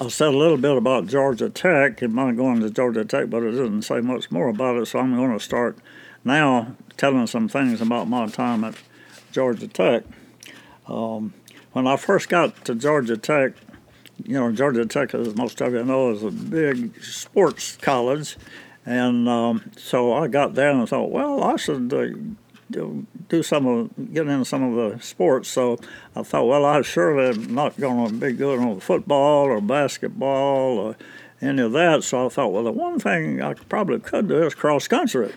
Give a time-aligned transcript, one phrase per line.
[0.00, 3.42] I, said a little bit about Georgia Tech and my going to Georgia Tech, but
[3.42, 4.86] it didn't say much more about it.
[4.86, 5.78] So I'm going to start
[6.24, 8.74] now telling some things about my time at
[9.32, 10.04] Georgia Tech.
[10.86, 11.34] Um,
[11.72, 13.52] when I first got to Georgia Tech,
[14.24, 18.36] you know, Georgia Tech, as most of you know, is a big sports college.
[18.84, 22.08] And um, so I got there and thought, well, I should uh,
[22.70, 25.48] do some of, get into some of the sports.
[25.48, 25.78] So
[26.14, 30.78] I thought, well, I surely am not going to be good on football or basketball
[30.78, 30.96] or
[31.40, 32.04] any of that.
[32.04, 35.32] So I thought, well, the one thing I probably could do is cross country,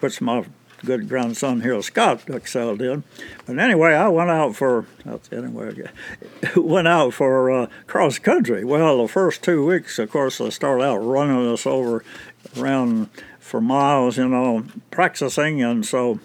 [0.00, 0.44] which my
[0.84, 3.04] good grandson here, Scott, excelled in.
[3.46, 4.86] But anyway, I went out for
[5.30, 5.88] anyway,
[6.56, 8.64] went out for uh, cross country.
[8.64, 12.04] Well, the first two weeks, of course, I started out running us over
[12.56, 16.20] around for miles, you know, practicing, and so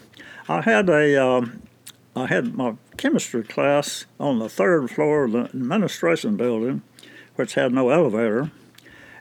[0.48, 1.62] I had a um,
[2.16, 6.82] I had my chemistry class on the third floor of the administration building,
[7.36, 8.52] which had no elevator,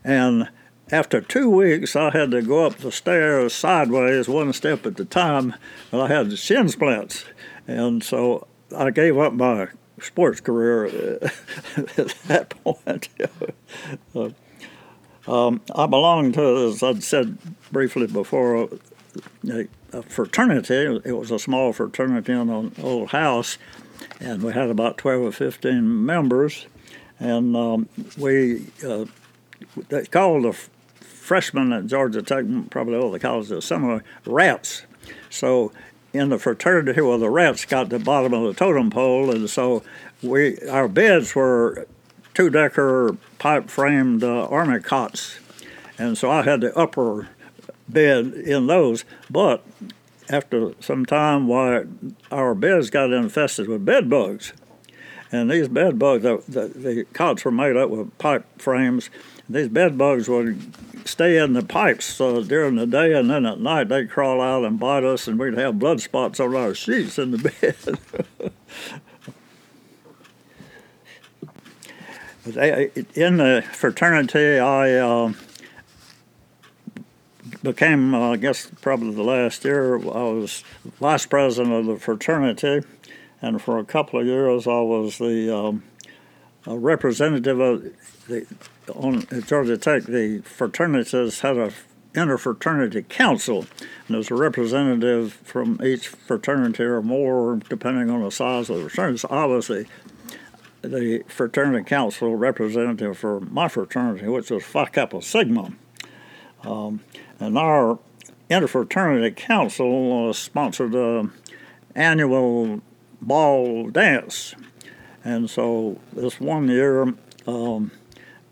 [0.04, 0.48] and
[0.90, 5.04] after two weeks, I had to go up the stairs sideways, one step at a
[5.04, 5.54] time,
[5.90, 7.24] and I had shin splints.
[7.66, 9.68] And so I gave up my
[10.00, 10.84] sports career
[11.96, 13.08] at that point.
[14.14, 14.30] uh,
[15.26, 17.38] um, I belonged to, as I'd said
[17.72, 18.68] briefly before,
[19.44, 19.66] a,
[20.02, 21.00] fraternity.
[21.04, 23.58] It was a small fraternity in an old house,
[24.20, 26.66] and we had about 12 or 15 members.
[27.18, 29.06] And um, we, uh,
[29.88, 30.52] they called the
[31.00, 34.82] freshmen at Georgia Tech, probably all the colleges similar, rats.
[35.30, 35.72] So
[36.12, 39.82] in the fraternity where the rats got the bottom of the totem pole, and so
[40.22, 41.86] we our beds were
[42.34, 45.38] two decker pipe framed uh, army cots,
[45.98, 47.28] and so I had the upper
[47.88, 49.04] bed in those.
[49.30, 49.64] But
[50.28, 51.84] after some time, why
[52.30, 54.52] our beds got infested with bed bugs,
[55.30, 59.10] and these bed bugs, the, the, the cots were made up with pipe frames.
[59.48, 60.74] These bed bugs would
[61.06, 64.64] stay in the pipes uh, during the day, and then at night they'd crawl out
[64.64, 67.98] and bite us, and we'd have blood spots on our sheets in the bed.
[73.14, 75.32] in the fraternity, I uh,
[77.64, 80.62] became, uh, I guess, probably the last year, I was
[81.00, 82.82] vice president of the fraternity,
[83.42, 85.82] and for a couple of years, I was the um,
[86.66, 87.82] representative of
[88.28, 88.46] the
[88.94, 91.72] on Georgia Tech, the fraternities had a
[92.12, 93.66] interfraternity council,
[94.06, 98.88] and there's a representative from each fraternity or more, depending on the size of the
[98.88, 99.88] fraternity.
[100.82, 105.72] The, the fraternity council representative for my fraternity, which was Phi Kappa Sigma.
[106.62, 107.00] Um,
[107.44, 107.98] and our
[108.48, 111.30] interfraternity council uh, sponsored an
[111.94, 112.80] annual
[113.20, 114.54] ball dance.
[115.22, 117.14] And so this one year,
[117.46, 117.90] um,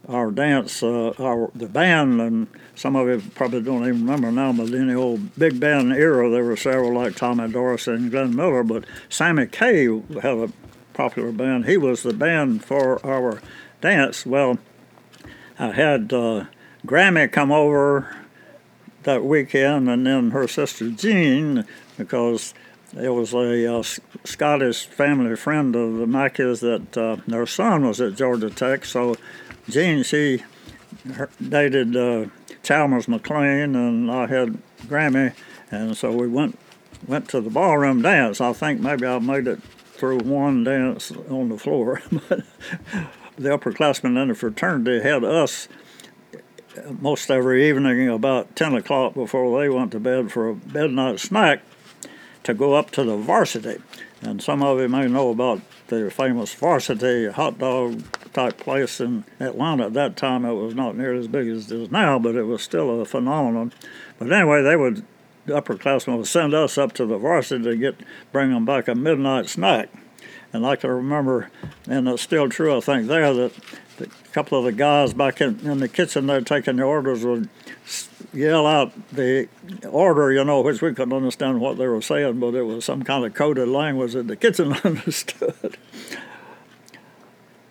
[0.09, 4.53] our dance, uh, our the band, and some of you probably don't even remember now,
[4.53, 8.35] but in the old big band era, there were several like Tommy Dorsey and Glenn
[8.35, 10.53] Miller, but Sammy Kaye had a
[10.93, 11.67] popular band.
[11.67, 13.41] He was the band for our
[13.81, 14.27] dance.
[14.27, 14.59] Well,
[15.59, 16.47] I had uh,
[16.87, 18.22] Grammy come over
[19.05, 21.65] that weekend, and then her sister Jean,
[21.97, 22.55] because
[22.97, 23.83] it was a uh,
[24.25, 29.17] Scottish family friend of the Mackies that uh, their son was at Georgia Tech, so
[29.69, 30.43] Jean, she
[31.49, 32.27] dated uh,
[32.63, 35.35] Chalmers McLean, and I had Grammy,
[35.71, 36.59] and so we went
[37.07, 38.41] went to the ballroom dance.
[38.41, 42.43] I think maybe I made it through one dance on the floor, but
[43.37, 45.69] the upperclassmen in the fraternity had us
[47.01, 51.63] most every evening about 10 o'clock before they went to bed for a midnight snack
[52.45, 53.81] to go up to the varsity.
[54.21, 58.03] And some of you may know about the famous varsity hot dog
[58.33, 59.87] type place in Atlanta.
[59.87, 62.45] At that time, it was not near as big as it is now, but it
[62.45, 63.73] was still a phenomenon.
[64.19, 65.05] But anyway, they would
[65.45, 67.97] the upperclassmen would send us up to the varsity to get
[68.31, 69.89] bring them back a midnight snack.
[70.53, 71.51] And I can remember,
[71.89, 73.53] and it's still true, I think, there that
[74.01, 77.49] a couple of the guys back in, in the kitchen there taking the orders would
[78.33, 79.49] yell out the
[79.89, 83.03] order, you know, which we couldn't understand what they were saying, but it was some
[83.03, 85.77] kind of coded language that the kitchen understood.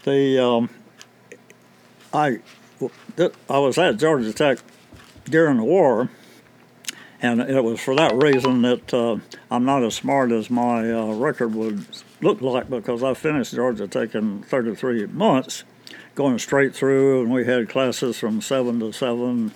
[0.04, 0.70] the um,
[2.14, 2.40] I
[3.50, 4.60] I was at Georgia Tech
[5.26, 6.10] during the war,
[7.22, 9.18] and it was for that reason that uh,
[9.50, 11.86] I'm not as smart as my uh, record would
[12.22, 15.64] look like because I finished Georgia Tech in 33 months,
[16.16, 19.52] going straight through, and we had classes from seven to seven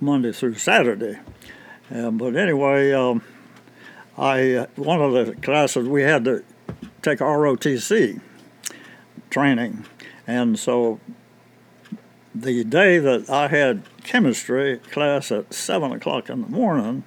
[0.00, 1.18] Monday through Saturday.
[1.94, 3.22] Uh, but anyway, um,
[4.18, 6.44] I one of the classes we had to
[7.02, 8.20] take ROTC
[9.30, 9.84] training,
[10.26, 11.00] and so
[12.34, 17.04] the day that I had chemistry class at seven o'clock in the morning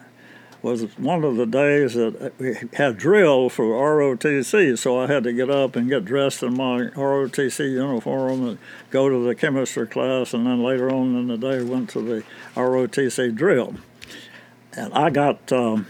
[0.62, 5.32] was one of the days that we had drill for ROTC, so I had to
[5.32, 8.58] get up and get dressed in my ROTC uniform and
[8.90, 12.24] go to the chemistry class, and then later on in the day went to the
[12.56, 13.76] ROTC drill.
[14.74, 15.88] And I got um,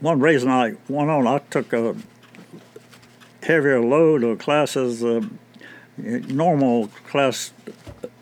[0.00, 1.26] one reason I went on.
[1.26, 1.96] I took a
[3.42, 5.02] heavier load of classes.
[5.02, 5.26] Uh,
[5.96, 7.52] normal class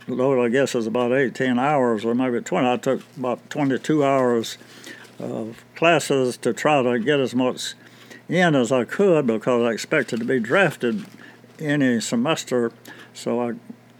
[0.06, 2.68] load, I guess, is about 18 hours or maybe 20.
[2.68, 4.58] I took about 22 hours
[5.22, 7.74] of classes to try to get as much
[8.28, 11.04] in as I could because I expected to be drafted
[11.58, 12.72] any semester.
[13.14, 13.54] So I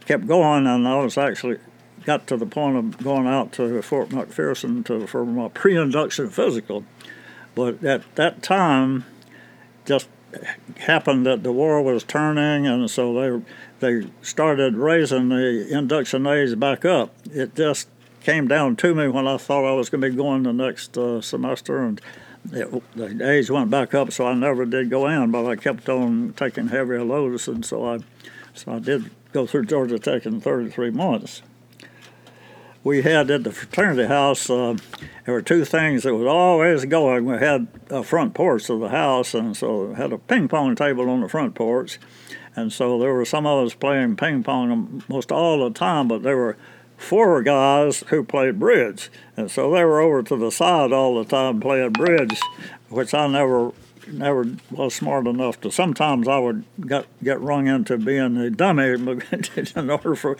[0.05, 1.59] kept going, and I was actually
[2.05, 6.83] got to the point of going out to Fort McPherson to, for my pre-induction physical.
[7.55, 9.05] But at that time,
[9.85, 10.07] just
[10.79, 13.45] happened that the war was turning, and so they
[13.79, 17.13] they started raising the induction age back up.
[17.31, 17.87] It just
[18.23, 20.97] came down to me when I thought I was going to be going the next
[20.97, 22.01] uh, semester, and
[22.51, 25.31] it, the age went back up, so I never did go in.
[25.31, 27.99] But I kept on taking heavier loads, and so I
[28.53, 31.41] so I did go through Georgia Tech in 33 months.
[32.83, 34.49] We had at the fraternity house.
[34.49, 34.75] Uh,
[35.25, 37.25] there were two things that was always going.
[37.25, 41.09] We had a front porch of the house, and so had a ping pong table
[41.09, 41.97] on the front porch,
[42.55, 46.07] and so there were some of us playing ping pong most all the time.
[46.07, 46.57] But there were
[46.97, 51.29] four guys who played bridge, and so they were over to the side all the
[51.29, 52.39] time playing bridge,
[52.89, 53.71] which I never
[54.07, 55.71] never was smart enough to.
[55.71, 58.83] Sometimes I would get get rung into being a dummy
[59.75, 60.37] in order for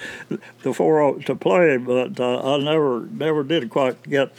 [0.62, 4.34] the four to play, but uh, I never never did quite get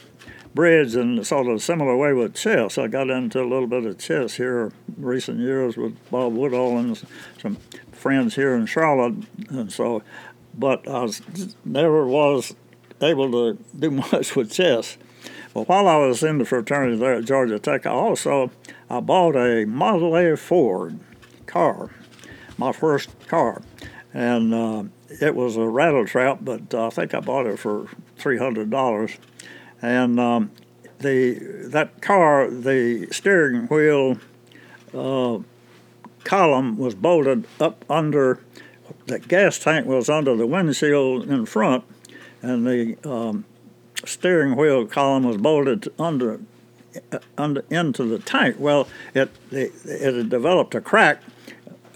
[0.54, 2.78] bridge in sort of a similar way with chess.
[2.78, 7.02] I got into a little bit of chess here recent years with Bob Woodall and
[7.40, 7.58] some
[7.92, 9.14] friends here in Charlotte,
[9.48, 10.02] and so,
[10.58, 11.22] but I was,
[11.64, 12.54] never was
[13.00, 14.96] able to do much with chess.
[15.52, 18.50] But while I was in the fraternity there at Georgia Tech, I also
[18.90, 20.98] I bought a Model A Ford
[21.46, 21.90] car,
[22.58, 23.62] my first car,
[24.12, 24.84] and uh,
[25.20, 28.70] it was a rattle trap, but uh, I think I bought it for three hundred
[28.70, 29.16] dollars.
[29.80, 30.50] And um,
[30.98, 31.34] the
[31.68, 34.18] that car, the steering wheel
[34.92, 35.38] uh,
[36.24, 38.40] column was bolted up under
[39.06, 41.84] the gas tank was under the windshield in front,
[42.42, 43.44] and the um,
[44.04, 46.40] steering wheel column was bolted under,
[47.12, 48.56] uh, under into the tank.
[48.58, 51.22] Well, it, it, it had developed a crack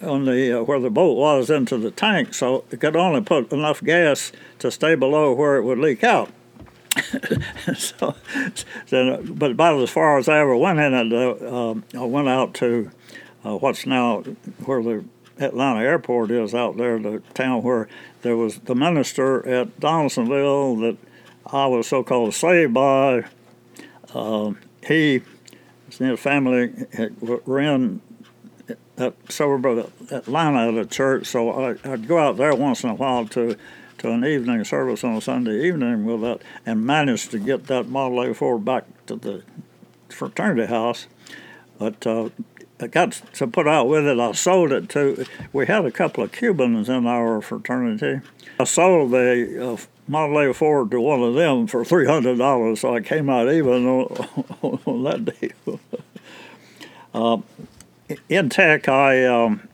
[0.03, 3.53] on the uh, where the bolt was into the tank, so it could only put
[3.53, 6.31] enough gas to stay below where it would leak out.
[7.77, 8.15] so,
[8.87, 12.29] so, but about as far as I ever went in it, uh, um, I went
[12.29, 12.91] out to
[13.45, 14.23] uh, what's now
[14.65, 15.05] where the
[15.39, 17.89] Atlanta airport is out there, the town where
[18.23, 20.97] there was the minister at Donalsonville that
[21.47, 23.25] I was so called saved by.
[24.13, 24.53] Uh,
[24.87, 25.23] he,
[25.99, 26.73] his family
[28.99, 32.91] that suburb of Atlanta at a church, so I, would go out there once in
[32.91, 33.57] a while to
[33.99, 37.89] to an evening service on a Sunday evening with that, and managed to get that
[37.89, 39.43] Model A Ford back to the
[40.09, 41.09] fraternity house.
[41.79, 42.29] But uh,
[42.87, 44.21] got to put out with it.
[44.21, 45.27] I sold it to.
[45.53, 48.21] We had a couple of Cubans in our fraternity.
[48.61, 49.77] I sold the uh,
[50.07, 53.53] Model A Ford to one of them for three hundred dollars, so I came out
[53.53, 55.81] even on, on that deal.
[57.15, 57.39] uh,
[58.29, 59.69] in tech, I um,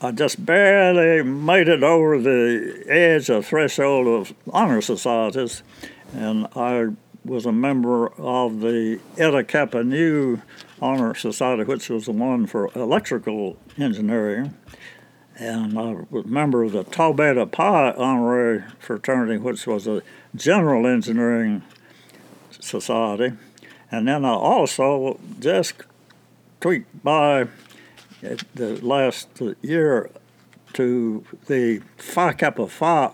[0.00, 5.62] I just barely made it over the edge of threshold of honor societies,
[6.12, 6.88] and I
[7.24, 10.40] was a member of the Eta Kappa Nu
[10.82, 14.54] Honor Society, which was the one for electrical engineering.
[15.38, 20.02] And I was a member of the Tau Beta Pi Honorary Fraternity, which was a
[20.34, 21.62] general engineering
[22.50, 23.32] society.
[23.90, 25.74] And then I also just
[26.60, 27.46] tweaked by
[28.54, 29.28] the last
[29.62, 30.10] year
[30.74, 33.10] to the Phi Kappa Phi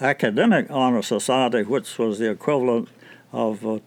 [0.00, 2.88] Academic Honor Society, which was the equivalent
[3.32, 3.78] of uh,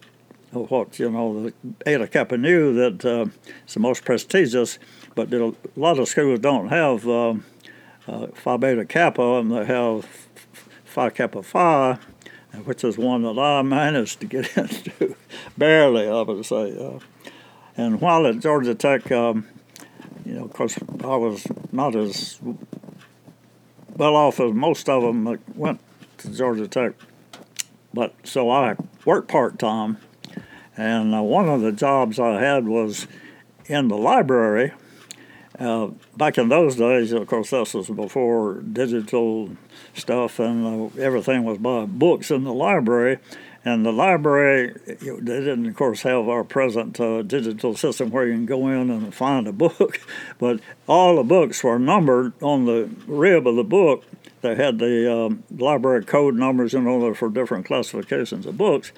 [0.62, 1.54] what you know the
[1.86, 3.26] Eta Kappa Nu that uh,
[3.66, 4.78] is the most prestigious,
[5.14, 7.34] but a lot of schools don't have uh,
[8.06, 10.06] uh, Phi Beta Kappa, and they have
[10.84, 11.98] Phi Kappa Phi,
[12.64, 15.16] which is one that I managed to get into
[15.56, 16.76] barely, I would say.
[16.78, 16.98] Uh,
[17.76, 19.48] and while at Georgia Tech, um,
[20.24, 22.38] you know, of course, I was not as
[23.96, 25.80] well off as most of them that went
[26.18, 26.92] to Georgia Tech,
[27.92, 29.98] but so I worked part time
[30.76, 33.06] and uh, one of the jobs I had was
[33.66, 34.72] in the library,
[35.58, 39.50] uh, back in those days, of course, this was before digital
[39.94, 43.18] stuff, and uh, everything was by books in the library.
[43.64, 48.34] And the library, they didn't, of course, have our present uh, digital system where you
[48.34, 50.00] can go in and find a book,
[50.38, 54.04] but all the books were numbered on the rib of the book.
[54.42, 58.92] They had the um, library code numbers, you know, for different classifications of books.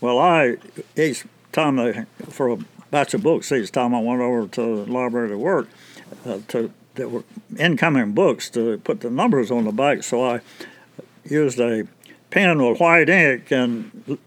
[0.00, 0.58] Well, I
[0.96, 2.58] each time they, for a
[2.92, 5.68] batch of books, each time I went over to the library to work,
[6.24, 7.24] uh, to that were
[7.58, 10.02] incoming books to put the numbers on the back.
[10.02, 10.40] So I
[11.24, 11.86] used a
[12.32, 14.18] pen with white ink and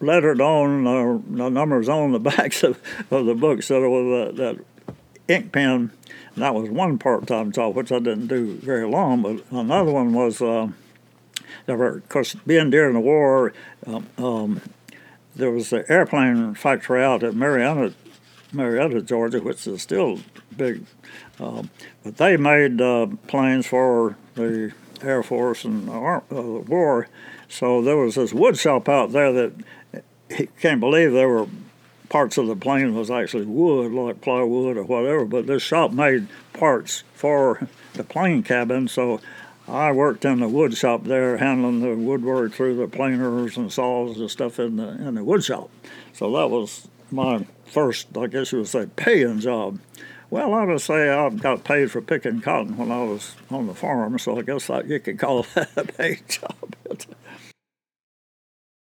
[0.00, 3.66] lettered on uh, the numbers on the backs of, of the books.
[3.66, 4.64] So there was that
[5.28, 5.90] ink pen.
[6.36, 9.22] that was one part-time job, which I didn't do very long.
[9.22, 10.68] But another one was, uh,
[11.66, 13.52] of course, being during the war,
[13.86, 14.60] um, um,
[15.34, 17.92] there was an airplane factory out at Marietta,
[18.52, 20.20] Marietta, Georgia, which is still
[20.56, 20.84] big.
[21.40, 21.64] Uh,
[22.04, 27.08] but they made uh, planes for the Air Force and uh, the war.
[27.48, 29.52] So there was this wood shop out there that
[30.34, 31.48] he can't believe there were
[32.08, 35.24] parts of the plane was actually wood, like plywood or whatever.
[35.24, 38.88] But this shop made parts for the plane cabin.
[38.88, 39.20] So
[39.66, 44.18] I worked in the wood shop there, handling the woodwork through the planers and saws
[44.18, 45.70] and stuff in the in the wood shop.
[46.12, 49.78] So that was my first, I guess you would say, paying job.
[50.30, 53.74] Well, I would say I got paid for picking cotton when I was on the
[53.74, 56.76] farm, so I guess that, you could call that a paid job.